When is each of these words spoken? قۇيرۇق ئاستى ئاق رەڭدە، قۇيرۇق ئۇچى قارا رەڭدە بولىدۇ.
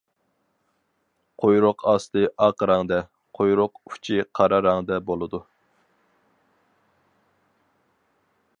قۇيرۇق 1.41 1.83
ئاستى 1.91 2.23
ئاق 2.45 2.65
رەڭدە، 2.71 2.97
قۇيرۇق 3.39 3.77
ئۇچى 3.91 4.17
قارا 4.39 4.61
رەڭدە 4.69 4.99
بولىدۇ. 5.11 5.43